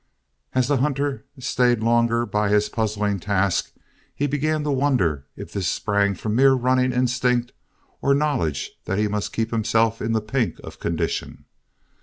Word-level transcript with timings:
As 0.55 0.67
the 0.67 0.77
hunter 0.77 1.25
stayed 1.37 1.81
longer 1.83 2.25
by 2.25 2.49
his 2.49 2.69
puzzling 2.69 3.19
task, 3.19 3.71
he 4.15 4.25
began 4.25 4.63
to 4.63 4.71
wonder 4.71 5.27
if 5.35 5.53
this 5.53 5.67
sprang 5.67 6.15
from 6.15 6.35
mere 6.35 6.53
running 6.53 6.91
instinct, 6.91 7.51
or 8.01 8.15
knowledge 8.15 8.71
that 8.85 8.97
he 8.97 9.07
must 9.07 9.31
keep 9.31 9.51
himself 9.51 10.01
in 10.01 10.13
the 10.13 10.19
pink 10.21 10.59
of 10.63 10.79
condition. 10.79 11.45